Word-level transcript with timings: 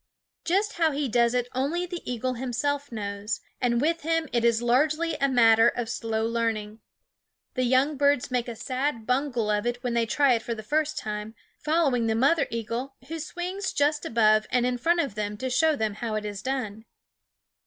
Just 0.45 0.73
how 0.79 0.91
he 0.91 1.07
does 1.07 1.35
it 1.35 1.47
only 1.53 1.85
the 1.85 2.01
eagle 2.11 2.33
himself 2.33 2.91
knows; 2.91 3.39
and 3.61 3.79
with 3.79 4.01
him 4.01 4.27
it 4.33 4.43
is 4.43 4.59
largely 4.59 5.13
a 5.17 5.29
matter 5.29 5.67
of 5.69 5.89
slow 5.91 6.25
learning. 6.25 6.79
The 7.53 7.65
young 7.65 7.97
birds 7.97 8.31
make 8.31 8.47
a 8.47 8.55
sad 8.55 9.05
bungle 9.05 9.51
of 9.51 9.67
it 9.67 9.83
when 9.83 9.93
they 9.93 10.07
try 10.07 10.33
it 10.33 10.41
for 10.41 10.55
the 10.55 10.63
first 10.63 10.97
time, 10.97 11.35
following 11.59 12.07
the 12.07 12.15
mother 12.15 12.47
eagle, 12.49 12.95
who 13.09 13.19
swings 13.19 13.71
just 13.73 14.03
above 14.03 14.47
and 14.49 14.65
in 14.65 14.79
front 14.79 15.01
of 15.01 15.13
them 15.13 15.37
to 15.37 15.51
show 15.51 15.75
them 15.75 15.93
how 15.93 16.15
it 16.15 16.25
is 16.25 16.41
done. 16.41 16.85